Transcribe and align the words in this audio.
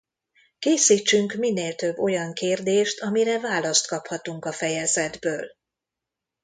Készítsünk 0.59 1.33
minél 1.33 1.75
több 1.75 1.97
olyan 1.97 2.33
kérdést 2.33 3.01
amire 3.01 3.39
választ 3.39 3.87
kaphatunk 3.87 4.45
a 4.45 4.51
fejezetből! 4.51 5.45